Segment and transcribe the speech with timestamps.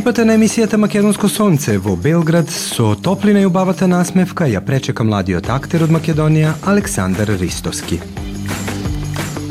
[0.00, 5.50] Чипате на емисијата Македонско сонце во Белград со топлина и убавата насмевка ја пречека младиот
[5.52, 7.98] актер од Македонија Александар Ристовски.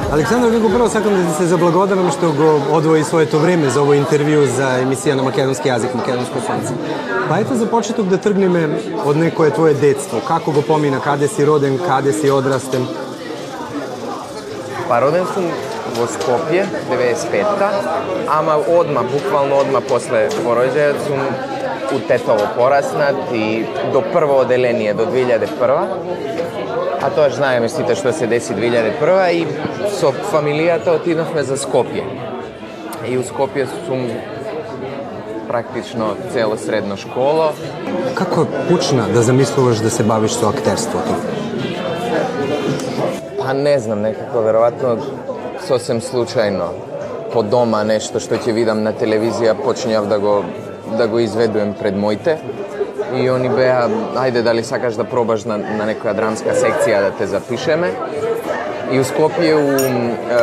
[0.09, 3.81] Александар, kako prvo сакам да da se zablagodaram što go odvoji svoje to vreme za
[3.81, 6.73] ovo intervju za emisija na makedonski jazik, makedonsko sunce.
[7.29, 8.69] Pa за почеток да тргнеме
[9.05, 10.17] од me твое детство.
[10.27, 10.99] Како го detstvo.
[11.03, 12.49] Kako си роден, каде си roden,
[14.87, 15.45] Па роден odrasten?
[15.45, 15.68] Pa
[15.99, 17.69] во Скопје, 95-та,
[18.27, 21.21] ама одма, буквално одма после пороđајот сум
[21.95, 26.39] у Тетово пораснат и до прво оделение до 2001
[27.01, 29.45] а тоа знаеме сите што се деси 2001 и
[29.95, 32.03] со фамилијата отидовме за Скопје.
[33.07, 34.09] И у Скопје сум
[35.47, 37.53] практично цело средно школо.
[38.15, 41.15] Како почна да замислуваш да се бавиш со актерството?
[43.39, 44.97] Па не знам, некако веројатно
[45.69, 46.67] сосем случајно
[47.33, 50.33] по дома нешто што ќе видам на телевизија почнав да го
[50.97, 52.39] да го изведувам пред моите.
[53.13, 53.83] И они беа
[54.17, 57.91] ајде дали сакаш да пробаш на, на некоја драмска секција да те запишеме?
[58.91, 60.39] И у Скопје у е,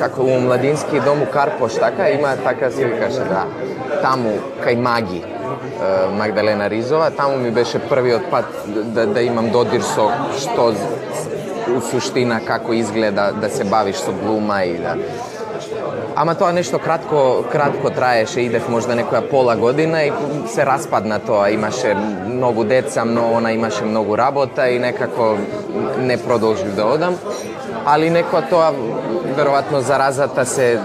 [0.00, 3.46] како у младински дом у Карпош така има така се викаше да.
[4.02, 5.22] Таму кај Маги
[6.18, 10.72] Магдалена Ризова, таму ми беше првиот пат да, да имам додир со што
[11.72, 14.96] у суштина како изгледа да се бавиш со глума и да
[16.16, 20.12] Ама тоа нешто кратко кратко траеше, идев можда некоја пола година и
[20.50, 21.50] се распадна тоа.
[21.50, 25.36] Имаше многу деца, но она имаше многу работа и некако
[25.98, 27.18] не продолжив да одам.
[27.86, 28.70] Али некоја тоа
[29.38, 30.78] веројатно заразата се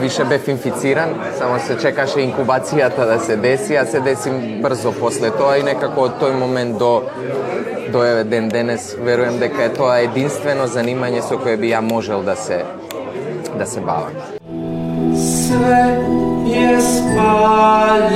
[0.00, 4.30] више бев инфициран, само се чекаше инкубацијата да се деси, а се деси
[4.62, 6.92] брзо после тоа и некако од тој момент до
[7.92, 8.96] до еве ден денес.
[8.98, 12.64] Верувам дека е тоа единствено занимање со кое би ја можел да се
[13.58, 14.12] да се бавам.
[15.12, 16.00] Све
[16.56, 18.08] е спалено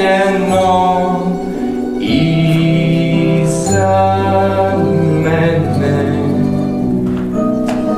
[2.01, 3.97] и за
[5.25, 6.01] мене,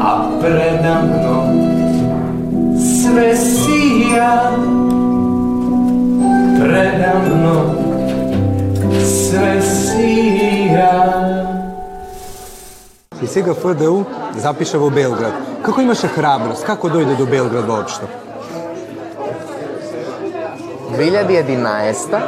[0.00, 0.12] а
[0.42, 1.38] предамно
[2.78, 4.32] све сија
[6.58, 7.58] предамно
[9.04, 11.47] све сија
[13.22, 14.04] И сега ФДУ
[14.36, 15.34] запиша во Белград.
[15.66, 16.62] Како имаше храброст?
[16.66, 18.06] Како дојде до Белград воопшто?
[20.94, 22.18] 2011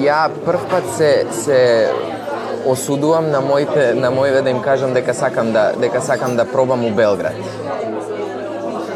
[0.00, 1.60] ја прв пат се се
[2.66, 6.84] осудувам на моите на моите да им кажам дека сакам да дека сакам да пробам
[6.84, 7.34] у Белград.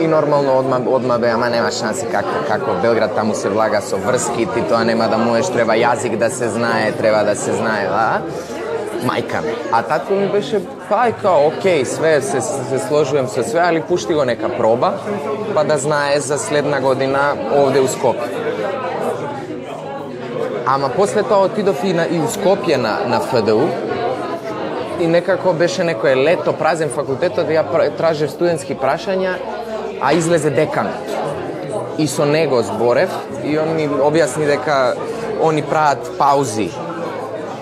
[0.00, 3.96] И нормално одма одма бе, ама нема шанси како како Белград таму се влага со
[3.96, 7.88] врски, ти тоа нема да можеш, треба јазик да се знае, треба да се знае,
[7.88, 8.20] да
[9.06, 9.54] мајка ми.
[9.72, 13.82] А татко ми беше, па е као, окей, све, се, се сложувам со све, али
[13.82, 14.92] пушти го нека проба,
[15.54, 18.28] па да знае за следна година овде у Скопје.
[20.66, 23.68] Ама после тоа отидов и, на, и у Скопје на, на ФДУ,
[25.00, 27.64] и некако беше некое лето, празен факултетот, ја
[27.96, 29.36] тражев студентски прашања,
[30.00, 30.88] а излезе декан
[31.98, 33.10] И со него зборев,
[33.44, 34.94] и он ми објасни дека
[35.42, 36.70] они прават паузи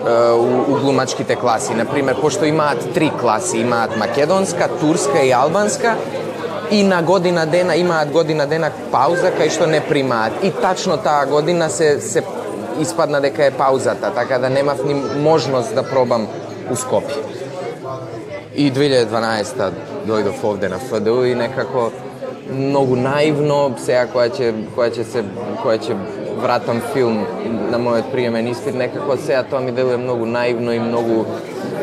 [0.05, 1.75] у, у глумачките класи.
[1.75, 5.97] Например, пошто имаат три класи, имаат македонска, турска и албанска,
[6.71, 10.45] и на година дена имаат година дена пауза кај што не примаат.
[10.45, 12.23] И тачно таа година се се
[12.81, 16.29] испадна дека е паузата, така да немав ни можност да пробам
[16.71, 17.17] у Скопје.
[18.55, 19.71] И 2012
[20.07, 21.91] дојдов овде на ФДУ и некако
[22.51, 25.25] многу наивно, сега која ќе која ќе се
[25.63, 25.97] која ќе
[26.43, 27.25] вратам филм
[27.71, 31.25] на мојот приемен испит, некако сега тоа ми делува многу наивно и многу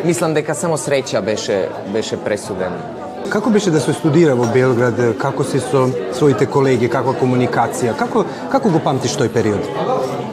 [0.05, 2.73] мислам дека само среќа беше беше пресуден.
[3.29, 4.99] Како беше да се студира во Белград?
[5.21, 7.95] Како си со своите колеги, каква комуникација?
[7.97, 10.24] Како како го памтиш тој период?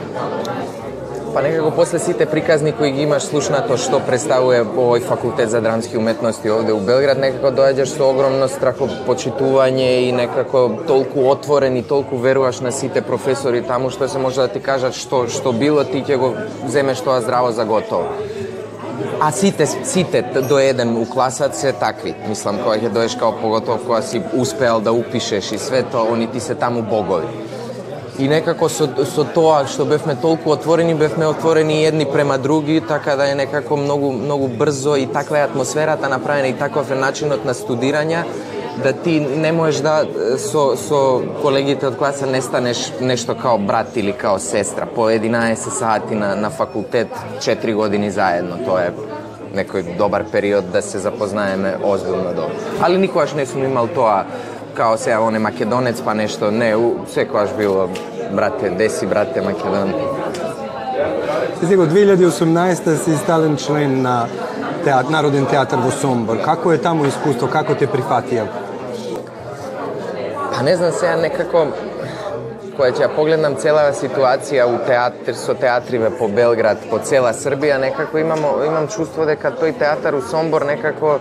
[1.34, 5.96] Па некако после сите приказни кои ги имаш слушнато што представува овој факултет за драмски
[5.96, 12.18] уметности овде у Белград, некако доаѓаш со огромно страхопочитување и некако толку отворен и толку
[12.20, 16.04] веруваш на сите професори таму што се може да ти кажат што што било ти
[16.04, 16.34] ќе го
[16.68, 18.12] земеш тоа здраво за готово.
[19.20, 22.12] А сите сите до еден у класат се такви.
[22.28, 26.26] Мислам кога ќе доеш као поготово кога си успеал да упишеш и све тоа, они
[26.26, 27.51] ти се таму богови
[28.18, 33.16] и некако со, со тоа што бевме толку отворени, бевме отворени едни према други, така
[33.16, 37.44] да е некако многу многу брзо и таква е атмосферата направена и таков е начинот
[37.44, 38.24] на студирање
[38.82, 40.04] да ти не можеш да
[40.38, 40.98] со, со
[41.42, 44.86] колегите од класа не станеш нешто као брат или као сестра.
[44.86, 48.92] По 11 сати на, на факултет, 4 години заедно, тоа е
[49.52, 52.56] некој добар период да се запознаеме озбилно добро.
[52.80, 54.24] Али никогаш не сум имал тоа
[54.76, 57.88] kao se on je makedonec pa nešto, ne, u, sekvaš bilo,
[58.32, 59.92] brate, desi, brate, makedon.
[61.68, 64.26] Сега, 2018 си стален член на
[64.84, 66.40] теат, Народен театар во Сомбор.
[66.44, 67.48] Како е таму искуство?
[67.48, 68.46] Како те прифатија?
[70.54, 71.66] Pa ne znam se ja nekako,
[72.76, 77.78] koja će ja pogledam cela situacija u teatr, so teatrive po Belgrad, po cela Srbija,
[77.78, 81.18] nekako imamo, imam čustvo da kad toj teatar u Sombor nekako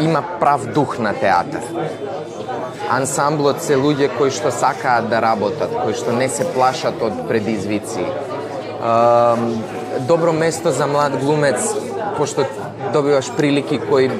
[0.00, 1.62] има прав дух на театар.
[2.90, 8.06] Ансамблот се луѓе кои што сакаат да работат, кои што не се плашат од предизвици.
[10.08, 11.74] Добро место за млад глумец,
[12.16, 12.46] пошто
[12.92, 14.10] добиваш прилики кои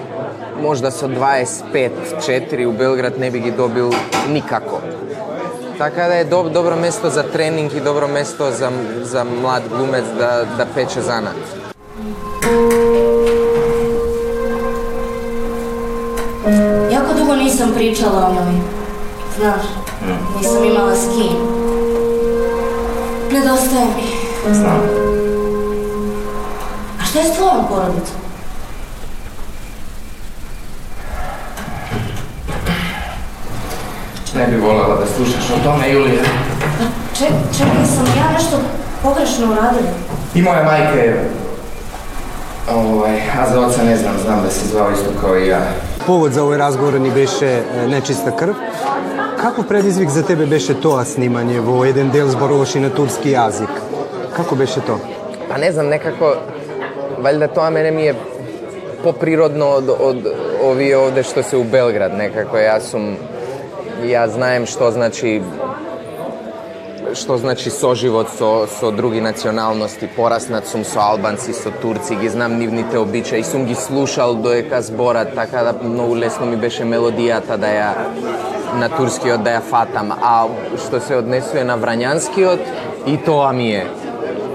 [0.60, 3.92] можда со 25-4 у Белград не би ги добил
[4.28, 4.80] никако.
[5.78, 8.70] Така да е доб, добро место за тренинг и добро место за,
[9.02, 11.57] за млад глумец да, да пече занат.
[17.38, 18.60] Nisam pričala o njoj.
[19.38, 19.62] Znaš,
[20.36, 21.36] nisam imala s kim.
[23.32, 24.54] Nedostaje mi.
[24.54, 24.80] Znam.
[27.00, 28.16] A šta je s tvojom porodicom?
[34.36, 36.22] Ne bi voljela da slušaš o tome, Julija.
[37.18, 38.56] Ček, čekaj, sam ja nešto
[39.02, 39.90] pogrešno uradila?
[40.34, 41.30] I moja majka je...
[42.74, 45.60] Ovaj, a za oca ne znam, znam da se zvao isto kao i ja.
[46.08, 47.48] Повод за овој разговор ни беше
[47.90, 48.56] нечиста крв.
[49.36, 53.74] Како предизвик за тебе беше тоа снимање во еден дел зборуваш и на турски јазик?
[54.32, 54.96] Како беше тоа?
[55.50, 56.30] Па не знам, некако
[57.20, 58.14] валјда тоа мене ми е
[59.02, 60.30] поприродно од, од
[60.70, 62.56] овие овде што се у Белград некако.
[62.56, 63.10] Јас сум
[64.08, 65.42] ја знаем што значи
[67.14, 72.58] што значи соживот со, со други националности, пораснат сум со албанци, со турци, ги знам
[72.58, 77.72] нивните обичаи, сум ги слушал доека зборат, така да многу лесно ми беше мелодијата да
[77.72, 77.90] ја
[78.78, 82.60] на турскиот да ја фатам, а што се однесува на врањанскиот,
[83.06, 83.86] и тоа ми е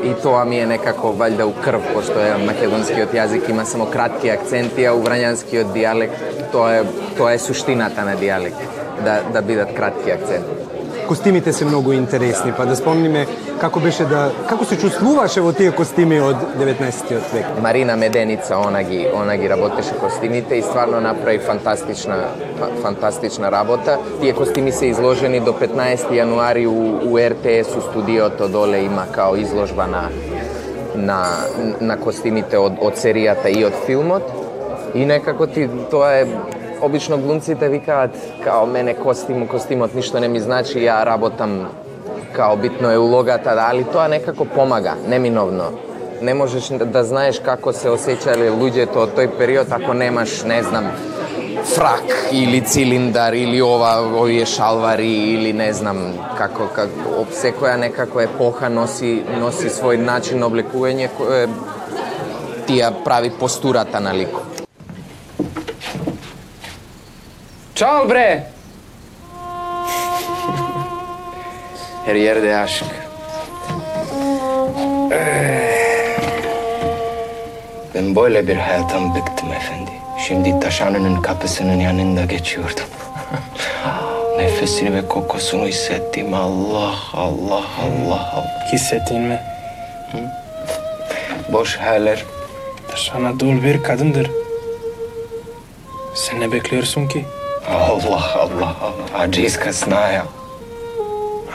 [0.03, 4.29] и тоа ми е некако валјда у крв, пошто е македонскиот јазик има само кратки
[4.29, 6.83] акценти, а у врањанскиот дијалект тоа е
[7.17, 8.67] тоа е суштината на дијалект,
[9.05, 10.62] да да бидат кратки акценти.
[11.07, 13.25] Костимите се многу интересни, па да спомниме
[13.61, 17.49] како беше да како се чувствуваше во тие костими од 19 век.
[17.61, 22.17] Марина Меденица, она ги, она ги работеше костимите и стварно направи фантастична,
[22.81, 23.97] фантастична работа.
[24.21, 29.35] Тие костими се изложени до 15 јануари у, у РТС у студиото доле има као
[29.35, 30.09] изложба на,
[30.95, 31.19] на,
[31.81, 34.23] на костимите од, од серијата и од филмот.
[34.93, 36.27] И некако ти тоа е
[36.82, 38.10] обично глумците викаат
[38.44, 41.68] као мене костим, костимот ништо не ми значи, ја работам
[42.32, 45.72] као битно е улогата, да, али тоа некако помага, неминовно.
[46.22, 50.90] Не можеш да знаеш како се осеќале луѓето од тој период ако немаш, не знам,
[51.64, 55.98] фрак или цилиндар или ова овие шалвари или не знам
[56.38, 61.48] како како секоја некако епоха носи носи свој начин на облекување кој
[62.66, 64.51] ти ја прави постурата на ликот.
[67.75, 68.43] Čao, bre!
[72.05, 72.85] Her yerde aşk.
[77.95, 79.91] Ben böyle bir hayattan bıktım efendi.
[80.27, 82.83] Şimdi taşanının kapısının yanında geçiyordum.
[84.37, 86.33] Nefesini ve kokusunu hissettim.
[86.33, 88.45] Allah, Allah, Allah, Allah.
[88.73, 89.39] Hissettin mi?
[91.49, 92.23] Boş hayaller.
[92.91, 94.31] Taşana dul bir kadındır.
[96.15, 97.25] Sen ne bekliyorsun ki?
[97.68, 99.24] Allah, Allah, Allah.
[99.24, 100.24] Aciz kasnaja.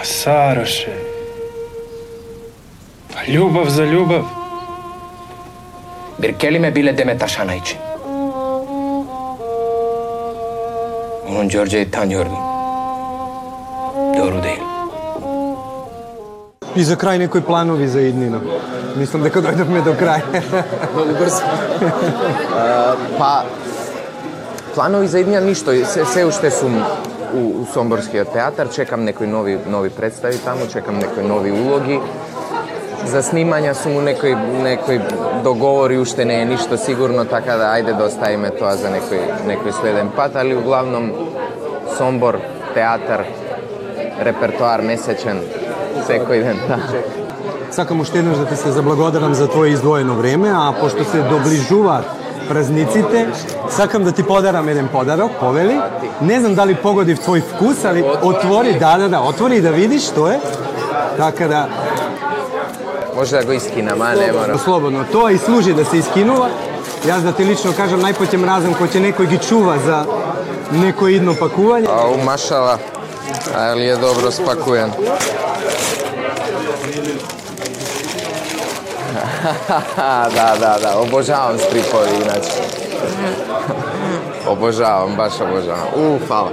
[0.02, 0.98] A Saroše.
[3.14, 4.24] Pa ljubav za ljubav.
[6.20, 7.78] Bir kelime bile deme taşana için.
[11.30, 12.38] Onun George'yi tanıyordum.
[14.18, 14.60] Doğru değil.
[16.76, 18.40] И за крај некои планови за иднина.
[18.96, 20.22] Мислам дека дојдовме до крај.
[20.94, 21.46] Многу брзо.
[23.18, 23.46] па
[24.75, 26.77] планови за иднија ништо, се, се уште сум
[27.35, 32.01] у, у Сомборскиот театар, чекам некои нови нови представи таму, чекам некои нови улоги.
[33.07, 35.01] За снимања сум у некои некои
[35.45, 39.77] договори, уште не е ништо сигурно, така да ајде да оставиме тоа за некој некој
[39.81, 41.13] следен пат, али углавном
[41.97, 42.41] Сомбор,
[42.75, 43.25] театар,
[44.21, 45.43] репертоар месечен,
[46.07, 46.79] секој ден, да.
[47.71, 52.18] Сакам уште еднаш да ти се заблагодарам за твое издвоено време, а пошто се доближуваат
[52.50, 53.28] празниците,
[53.70, 55.80] сакам да ти подарам еден подарок, повели.
[56.22, 59.72] Не знам дали погоди в твој вкус, али отвори, да, да, да, отвори и да
[59.72, 60.40] видиш што е.
[61.18, 61.68] Така да,
[63.16, 64.60] Може да го искинам, а не мора.
[64.60, 66.50] слободно, тоа и служи да се искинува.
[67.06, 70.06] Јас да ти лично кажам, најпоќе мразам кој ќе некој ги чува за
[70.72, 71.88] некој идно пакување.
[71.92, 72.80] Ау, машала,
[73.56, 74.92] али е добро спакуен.
[80.35, 82.51] Да, да, да, обожавам стрипови иначе.
[84.49, 85.89] обожавам, баш обожавам.
[85.97, 86.51] У, фала.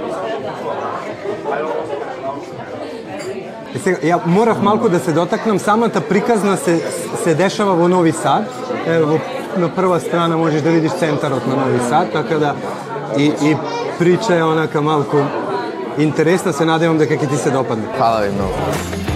[3.82, 6.82] Сега, ја морав малку да се дотакнам, самата приказна се,
[7.24, 8.44] се дешава во Нови Сад.
[8.86, 9.20] Ево, во,
[9.60, 12.54] на прва страна можеш да видиш центарот на Нови Сад, така да
[13.18, 13.56] и, и
[13.98, 15.16] прича е онака малку
[15.98, 17.88] интересна, се надевам дека ќе ти се допадне.
[17.98, 19.15] Фала ви многу.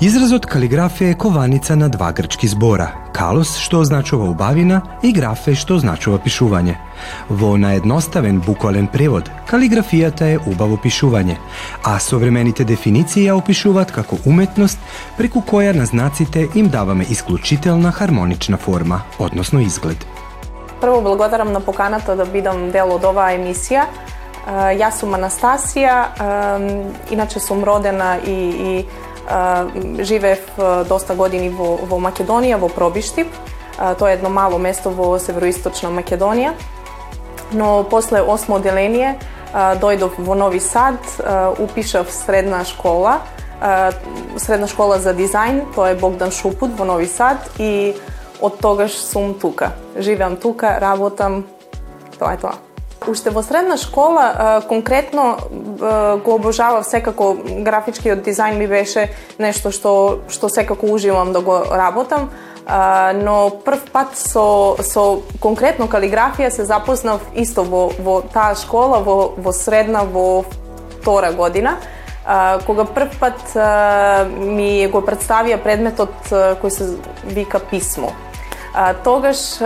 [0.00, 5.76] Изразот калиграфија е кованица на два грчки збора– калос, што означува убавина, и графе, што
[5.76, 6.78] означува пишување.
[7.28, 11.36] Во наедноставен буквален превод, калиграфијата е убаво пишување,
[11.84, 14.80] а современите дефиниции ја опишуваат како уметност
[15.18, 20.06] преку која на знаците им даваме исклучителна хармонична форма, односно изглед.
[20.80, 23.84] Прво благодарам на поканата да бидам дел од оваа емисија.
[24.48, 25.96] Јас сум Анастасија,
[27.12, 28.86] иначе сум родена и, и
[30.00, 30.40] живеев
[30.88, 33.28] доста години во, во Македонија, во Пробиштип.
[33.76, 36.54] Тоа е едно мало место во североисточна Македонија.
[37.52, 39.18] Но после осмо оделение
[39.52, 40.98] дојдов во Нови Сад,
[41.58, 43.20] упишав средна школа,
[44.38, 47.94] средна школа за дизајн, тоа е Богдан Шупут во Нови Сад и
[48.40, 49.72] од тогаш сум тука.
[49.98, 51.44] Живеам тука, работам,
[52.18, 52.69] тоа е тоа.
[53.08, 55.38] Уште во средна школа, конкретно
[56.24, 57.32] го обожавав секако
[57.64, 62.28] графичкиот дизајн ми беше нешто што што секако уживам да го работам.
[62.68, 69.32] Но прв пат со со конкретно калиграфија се запознав исто во во таа школа во
[69.36, 70.44] во средна во
[71.00, 71.78] втора година.
[72.66, 73.40] Кога прв пат
[74.28, 78.12] ми го представија предметот кој се вика писмо.
[79.02, 79.58] Тогаш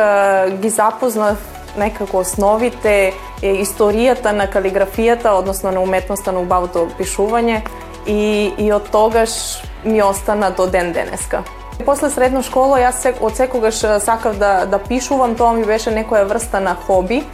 [0.63, 1.39] ги запознав
[1.77, 3.13] некако основите,
[3.43, 7.63] е, историјата на калиграфијата, односно на уметноста на убавото пишување
[8.07, 11.43] и, и од тогаш ми остана до ден денеска.
[11.85, 16.29] После средна школа јас се, од секогаш сакав да, да пишувам, тоа ми беше некоја
[16.29, 17.25] врста на хоби.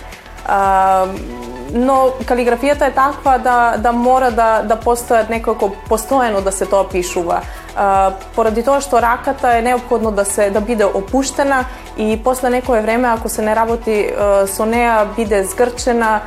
[0.47, 1.07] А,
[1.73, 6.89] но калиграфијата е таква да, да мора да, да постојат некако постојано да се тоа
[6.89, 7.43] пишува.
[8.35, 11.65] Поради тоа што раката е неопходно да се да биде опуштена
[11.97, 14.11] и после некое време ако се не работи
[14.47, 16.21] со неа биде згрчена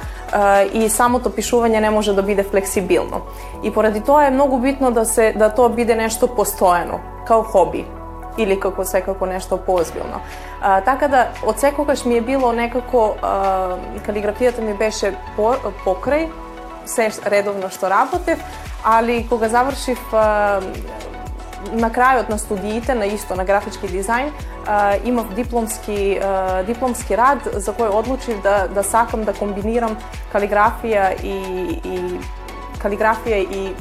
[0.74, 3.22] и самото пишување не може да биде флексибилно.
[3.64, 7.86] И поради тоа е многу битно да се да тоа биде нешто постојано, као хоби
[8.38, 10.22] или како секако нешто поозбилно.
[10.62, 15.54] А, така да од секогаш ми е било некако а, калиграфијата ми беше по,
[15.86, 16.30] покрај
[16.86, 18.42] се редовно што работев,
[18.84, 20.62] али кога завршив а,
[21.72, 24.32] на крајот на студиите на исто на графички дизајн
[25.06, 26.20] имав дипломски
[26.68, 29.98] дипломски рад за кој одлучив да да сакам да комбинирам
[30.34, 31.36] калиграфија и
[31.84, 32.20] и
[32.84, 33.76] калиграфија и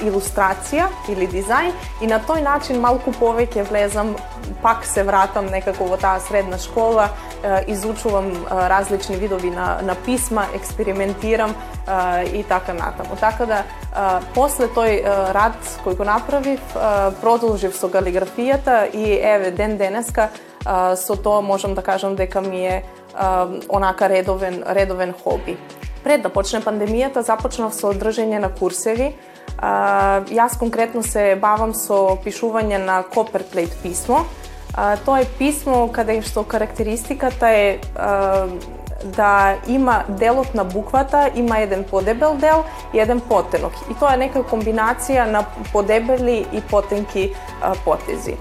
[0.00, 4.14] илустрација или дизајн и на тој начин малку повеќе влезам,
[4.62, 7.08] пак се вратам некако во таа средна школа,
[7.66, 11.54] изучувам различни видови на, на писма, експериментирам
[12.32, 13.16] и така натаму.
[13.20, 13.62] Така да,
[14.34, 15.02] после тој
[15.34, 16.60] рад кој го направив,
[17.20, 20.30] продолжив со галиграфијата и еве ден денеска
[20.96, 22.82] со тоа можам да кажам дека ми е
[23.16, 25.56] е, онака редовен редовен хоби.
[26.04, 29.14] Пред да почне пандемијата започнав со одржање на курсеви
[29.58, 34.24] А, јас конкретно се бавам со пишување на Copperplate писмо.
[34.74, 38.46] А, тоа е писмо каде што карактеристиката е а,
[39.04, 43.72] да има делот на буквата, има еден подебел дел и еден потенок.
[43.90, 47.32] И тоа е нека комбинација на подебели и потенки
[47.62, 48.36] а, потези.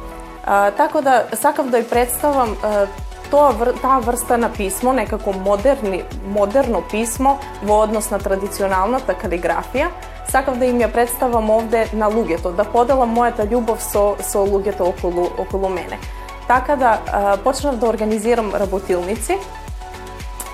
[0.46, 2.88] А, така да сакав да ја представам а,
[3.32, 9.90] тоа таа врста на писмо, некако модерни модерно писмо во однос на традиционалната калиграфија,
[10.32, 14.82] сакав да им ја представам овде на луѓето, да поделам мојата љубов со со луѓето
[14.82, 16.00] околу околу мене.
[16.48, 19.38] Така да а, почнав да организирам работилници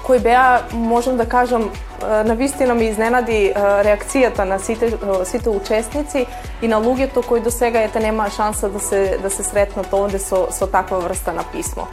[0.04, 1.72] кои беа, можам да кажам,
[2.26, 6.26] на вистина ми изненади реакцијата на сите сите учесници
[6.62, 10.20] и на луѓето кои до сега ете нема шанса да се да се сретнат овде
[10.20, 11.86] со со таква врста на писмо.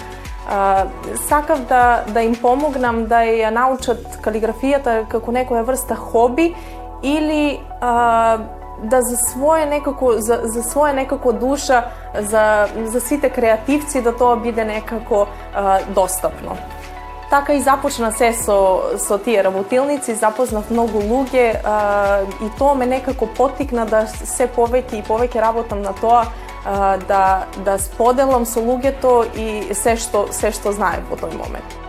[0.49, 0.87] А,
[1.29, 6.55] сакав да, да им помогнам да ја научат калиграфијата како некоја врста хоби
[7.03, 8.39] или а,
[8.83, 14.37] да за свое некако за, за своја некако душа за за сите креативци да тоа
[14.37, 16.57] биде некако а, достапно.
[17.31, 22.87] Така и започна се со, со тие работилници, запознав многу луѓе а, и тоа ме
[22.87, 26.25] некако потикна да се повеќе и повеќе работам на тоа
[26.65, 31.88] а, да, да споделам со луѓето и се што, се што знае во тој момент.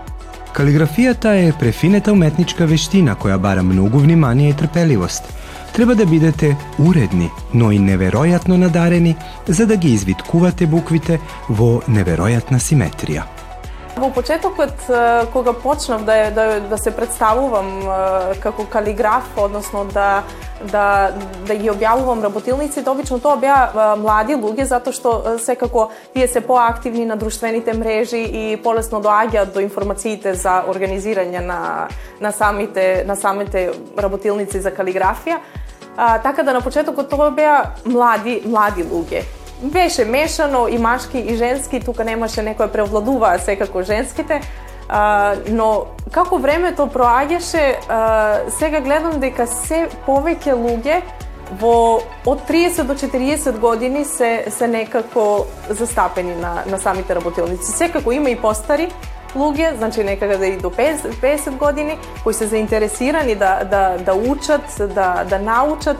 [0.54, 5.24] Калиграфијата е префинета уметничка вештина која бара многу внимание и трпеливост.
[5.74, 9.16] Треба да бидете уредни, но и неверојатно надарени
[9.48, 13.39] за да ги извиткувате буквите во неверојатна симетрија.
[14.00, 14.88] Во почетокот
[15.34, 17.84] кога почнав да да да се представувам
[18.40, 20.24] како калиграф, односно да
[20.72, 21.12] да
[21.48, 27.06] да ги објавувам работилниците, обично тоа беа млади луѓе затоа што секако тие се поактивни
[27.06, 31.88] на друштвените мрежи и полесно доаѓаат до информациите за организирање на
[32.22, 35.40] на самите на самите работилници за калиграфија.
[35.98, 39.24] А, така да на почетокот тоа беа млади млади луѓе
[39.62, 44.42] беше мешано и машки и женски, тука немаше некој да превладуваа секако женските,
[44.90, 51.02] а, но како времето проаѓаше, а, сега гледам дека се повеќе луѓе
[51.60, 57.72] во од 30 до 40 години се се некако застапени на на самите работилници.
[57.72, 58.90] Секако има и постари
[59.36, 64.62] луѓе, значи некаде и до 50, 50 години кои се заинтересирани да да да учат,
[64.78, 65.98] да да научат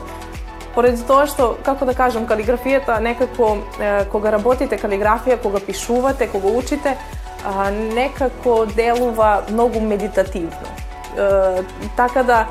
[0.74, 6.48] поради тоа што, како да кажам, калиграфијата некако, е, кога работите калиграфија, кога пишувате, кога
[6.48, 6.96] учите,
[7.44, 10.74] а, некако делува многу медитативно.
[11.16, 11.62] Е,
[11.96, 12.46] така да,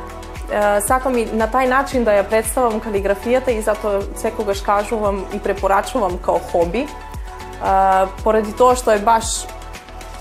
[0.52, 5.40] е, сакам и на тај начин да ја представам калиграфијата и затоа секогаш кажувам и
[5.40, 6.88] препорачувам као хоби,
[8.24, 9.44] поради тоа што е баш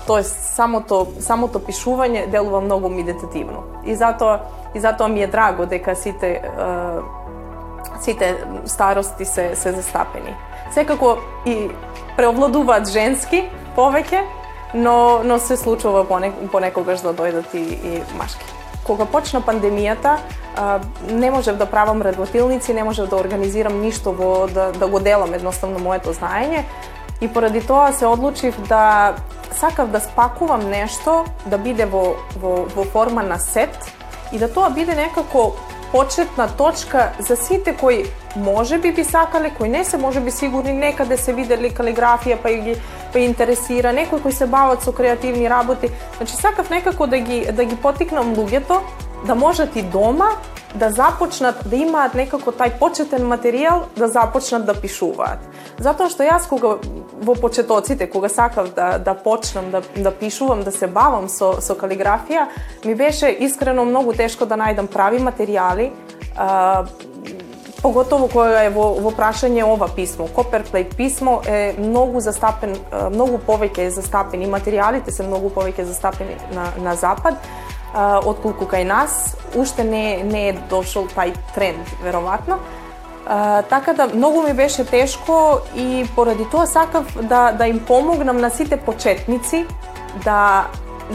[0.07, 3.63] тоест самото самото пишување делува многу медитативно.
[3.85, 4.41] И затоа
[4.75, 6.41] и затоа ми е драго дека сите
[8.01, 10.35] сите старости се се застапени.
[10.73, 11.69] Секако и
[12.17, 13.45] преовладуваат женски
[13.77, 14.21] повеќе,
[14.73, 16.05] но но се случува
[16.51, 18.45] понекогаш да дојдат и, и машки.
[18.83, 20.17] Кога почна пандемијата,
[20.57, 24.99] а, не можев да правам работилници, не можев да организирам ништо во да, да го
[24.99, 26.63] делам едноставно моето знаење
[27.21, 29.15] и поради тоа се одлучив да
[29.51, 33.75] сакав да спакувам нешто да биде во, во, во форма на сет
[34.31, 35.53] и да тоа биде некако
[35.91, 40.73] почетна точка за сите кои може би би сакале, кои не се може би сигурни
[40.73, 42.75] некаде да се видели калиграфија па ги
[43.13, 45.89] па интересира, некои кои се бават со креативни работи.
[46.17, 48.79] Значи сакав некако да ги да ги потикнам луѓето
[49.25, 50.29] да можат и дома
[50.75, 55.41] да започнат да имаат некако тај почетен материјал да започнат да пишуваат.
[55.79, 56.77] Затоа што јас кога
[57.25, 61.73] во почетоците, кога сакав да да почнам да да пишувам, да се бавам со со
[61.73, 62.47] калиграфија,
[62.85, 65.89] ми беше искрено многу тешко да најдам прави материјали,
[67.81, 70.27] поготово кога е во, во прашање ова писмо.
[70.35, 72.75] Copperplate писмо е многу застапен,
[73.11, 77.39] многу повеќе е застапен и материјалите се многу повеќе застапени на, на запад
[78.25, 82.59] отколку кај нас, уште не, не е дошол тај тренд, веројатно.
[83.25, 88.37] А, така да многу ми беше тешко и поради тоа сакав да да им помогнам
[88.37, 89.65] на сите почетници
[90.23, 90.67] да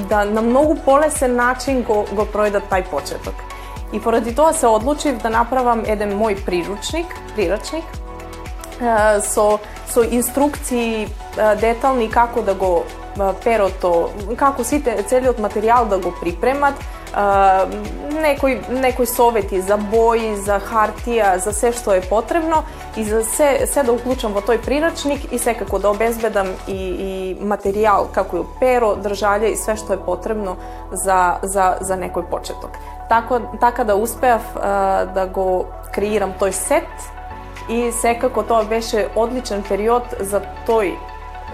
[0.09, 3.35] да на многу полесен начин го го пројдат тај почеток.
[3.92, 8.04] И поради тоа се одлучив да направам еден мој приручник, прирачник
[8.79, 9.59] со
[9.89, 11.09] со инструкции
[11.61, 12.85] детални како да го
[13.45, 16.75] перото, како сите целиот материјал да го припремат,
[18.23, 22.65] некои некои совети за бои, за хартија, за се што е потребно
[22.97, 27.37] и за се се да уклучам во тој прирачник и секако да обезбедам и, и
[27.39, 30.57] материјал како и перо, држаље и све што е потребно
[30.91, 32.79] за за за некој почеток.
[33.09, 34.43] Така така да успеав
[35.15, 36.91] да го креирам тој сет
[37.68, 40.94] и секако тоа беше одличен период за тој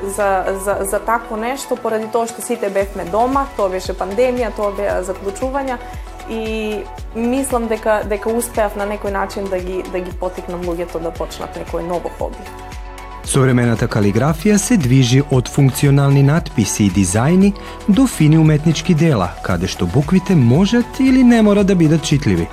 [0.02, 4.72] за, за, за такво нешто, поради тоа што сите бевме дома, тоа беше пандемија, тоа
[4.76, 5.78] беа заклучувања
[6.30, 6.80] и
[7.14, 11.56] мислам дека дека успеав на некој начин да ги да ги потикнам луѓето да почнат
[11.56, 12.38] некое ново хоби.
[13.24, 17.52] Современата калиграфија се движи од функционални надписи и дизајни
[17.88, 22.48] до фини уметнички дела, каде што буквите можат или не мора да бидат читливи.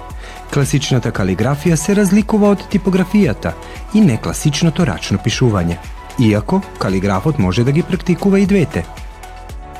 [0.54, 3.54] Класичната калиграфија се разликува од типографијата
[3.94, 5.78] и некласичното рачно пишување
[6.20, 8.86] иако калиграфот може да ги практикува и двете.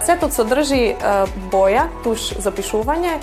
[0.06, 0.96] Сетот содржи
[1.52, 3.18] боја, туш за пишување,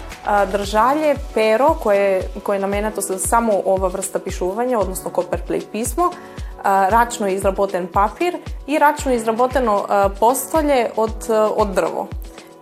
[0.52, 6.10] држалје, перо, кое, кое е наменето за само ова врста пишување, односно коперплей писмо,
[6.64, 9.84] рачно изработен папир и рачно изработено
[10.20, 12.08] постолје од, од дрво.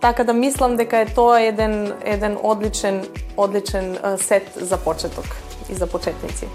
[0.03, 3.05] Така да мислам дека е тоа еден еден одличен
[3.37, 5.25] одличен сет за почеток
[5.69, 6.47] и за почетници.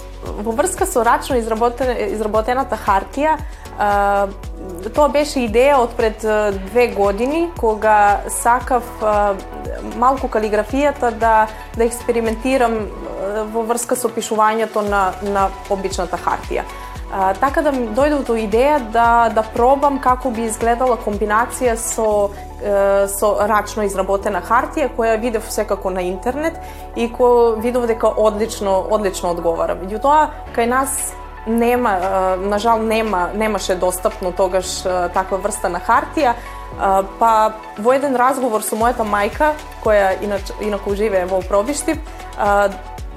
[0.44, 3.38] Во врска со рачно изработен, изработената хартија,
[4.92, 6.26] тоа беше идеја од пред
[6.68, 8.84] две години, кога сакав
[9.96, 12.76] малку калиграфијата да, да експериментирам
[13.54, 16.68] во врска со пишувањето на, на обичната хартија.
[17.08, 22.28] А, така да ми дојдов до идеја да, да пробам како би изгледала комбинација со,
[22.60, 26.58] со рачно изработена хартија, која видев секако на интернет
[26.96, 29.76] и кој видов дека одлично, одлично одговара.
[29.78, 31.14] Меѓутоа, кај нас
[31.46, 34.82] нема, на жал нема, немаше достапно тогаш
[35.14, 36.34] таква врста на хартија,
[37.18, 41.98] па во еден разговор со мојата мајка, која инако, инаку живее во Пробиштип,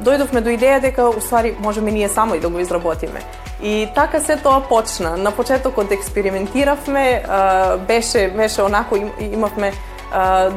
[0.01, 3.21] дојдовме до идеја дека уствари можеме ние само и да го изработиме.
[3.63, 5.17] И така се тоа почна.
[5.17, 7.23] На почетокот експериментиравме,
[7.87, 9.73] беше беше онако имавме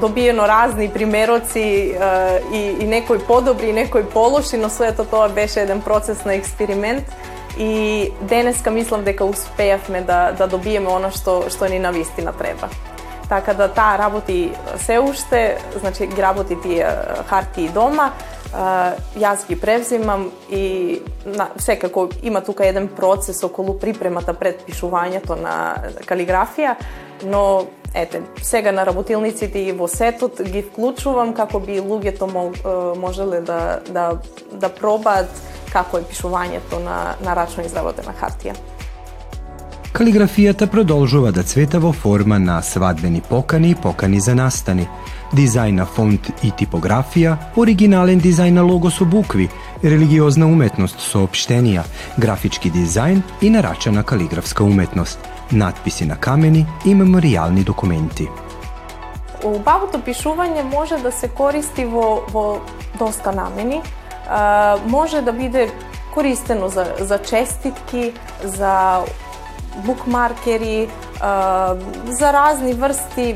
[0.01, 1.97] добиено разни примероци
[2.53, 7.05] и, и некои подобри, и некои полоши, но сето тоа беше еден процес на експеримент
[7.59, 12.69] и денеска мислам дека успеавме да, да добиеме оно што, што ни на вистина треба.
[13.29, 16.87] Така да таа работи се уште, значи ги работи тие
[17.27, 18.11] хартии дома,
[18.55, 25.75] јас ги превзимам и на, секако има тука еден процес околу припремата пред пишувањето на
[26.07, 26.77] калиграфија,
[27.25, 32.31] но ете, сега на работилниците и во сетот ги вклучувам како би луѓето
[32.99, 34.21] можеле да, да,
[34.53, 35.31] да пробаат
[35.73, 38.55] како е пишувањето на, на рачно изработена хартија.
[39.95, 44.89] Калиграфијата продолжува да цвета во форма на свадбени покани и покани за настани–
[45.35, 49.49] дизајн на фонт и типографија, оригинален дизајн на лого со букви,
[49.83, 51.85] религиозна уметност со обштенија,
[52.19, 55.19] графички дизајн и нарачана калиграфска уметност,
[55.53, 58.29] надписи на камени и меморијални документи.
[59.45, 62.61] Убавото пишување може да се користи во, во
[62.99, 63.83] доста намени.
[64.29, 65.69] А, може да биде
[66.15, 68.13] користено за, за честитки,
[68.45, 69.03] за
[69.85, 70.89] букмаркери,
[71.21, 71.75] а,
[72.07, 73.35] за разни врсти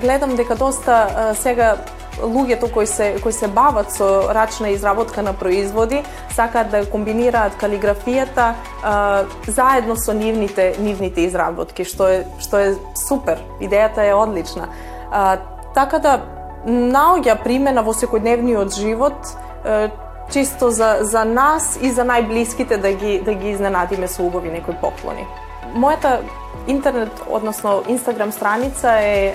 [0.00, 1.76] гледам дека доста сега
[2.22, 6.02] луѓето кои се кои се бават со рачна изработка на производи
[6.34, 13.40] сакаат да комбинираат калиграфијата а, заедно со нивните нивните изработки што е што е супер.
[13.60, 14.68] Идејата е одлична.
[15.10, 15.38] А,
[15.74, 16.20] така да
[16.66, 19.90] наоѓа примена во секојдневниот живот а,
[20.30, 24.74] чисто за за нас и за најблиските да ги да ги изненадиме со убави некои
[24.74, 25.26] поклони.
[25.74, 26.18] Мојата
[26.66, 29.34] интернет, односно Инстаграм страница е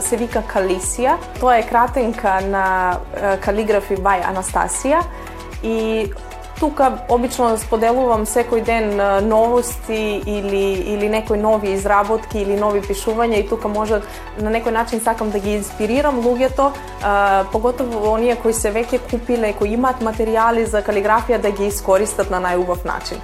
[0.00, 1.16] се вика Калисија.
[1.40, 2.98] Тоа е кратенка на
[3.42, 5.02] калиграфи by Анастасија
[5.62, 6.12] и
[6.60, 8.94] тука обично споделувам секој ден
[9.28, 14.00] новости или или некои нови изработки или нови пишувања и тука може
[14.38, 16.70] на некој начин сакам да ги инспирирам луѓето,
[17.52, 22.38] поготово оние кои се веќе купиле, кои имаат материјали за калиграфија да ги искористат на
[22.38, 23.18] најубав начин.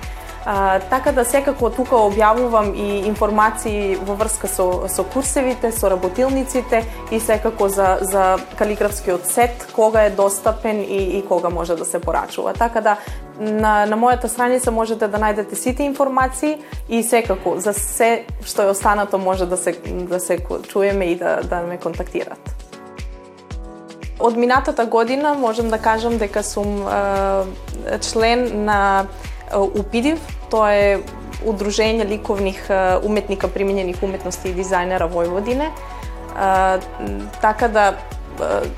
[0.50, 6.86] А, така да секако тука објавувам и информации во врска со, со курсевите, со работилниците
[7.12, 12.00] и секако за, за калиграфскиот сет, кога е достапен и, и кога може да се
[12.00, 12.54] порачува.
[12.54, 12.96] Така да
[13.40, 16.56] на, на мојата страница можете да најдете сите информации
[16.88, 21.42] и секако за се што е останато може да се, да се чуеме и да,
[21.44, 22.40] да ме контактират.
[24.18, 29.06] Од минатата година можам да кажам дека сум е, член на
[29.52, 30.98] УПИДИВ, Тоа е
[31.38, 32.66] Удружење ликовних
[33.06, 35.70] уметника применених уметности и дизајнера Војводине.
[37.40, 37.94] Така да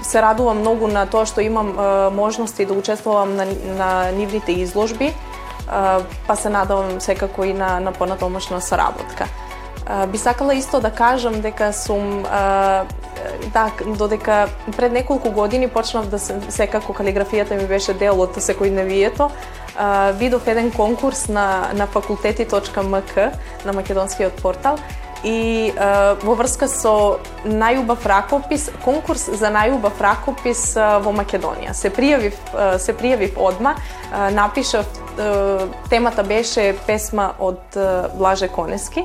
[0.02, 1.72] се радувам многу на тоа што имам
[2.14, 3.46] можности да учествувам на,
[3.78, 5.14] на нивните изложби,
[6.26, 9.28] па се надавам секако и на, на понатомошна соработка.
[10.08, 12.24] Би сакала исто да кажам дека сум
[13.52, 19.30] да, додека пред неколку години почнав да се, секако калиграфијата ми беше дел од секојдневието,
[20.18, 23.16] видов еден конкурс на, на факултети.мк,
[23.64, 24.78] на македонскиот портал
[25.24, 31.74] и а, во врска со најубав ракопис, конкурс за најубав ракопис а, во Македонија.
[31.76, 33.74] Се пријавив, а, се пријавив одма,
[34.10, 34.86] а, напишав,
[35.18, 39.04] а, темата беше песма од а, Блаже Конески,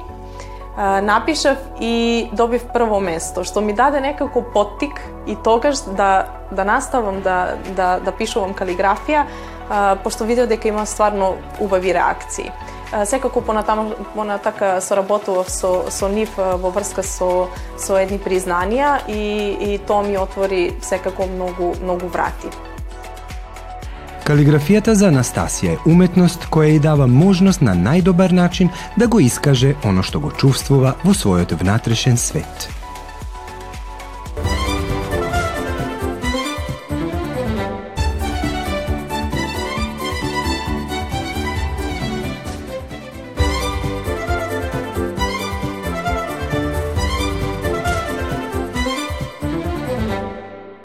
[0.77, 7.21] напишав и добив прво место, што ми даде некако поттик и тогаш да да наставам
[7.21, 9.25] да да да пишувам калиграфија,
[9.69, 12.51] а, пошто видео дека има стварно убави реакции.
[12.91, 19.73] а, секако понатаму понатака соработував со со нив во врска со со едни признанија и
[19.73, 22.49] и тоа ми отвори секако многу многу врати.
[24.25, 29.75] Калиграфијата за Анастасија е уметност која ја дава можност на најдобар начин да го искаже
[29.85, 32.65] оно што го чувствува во својот внатрешен свет.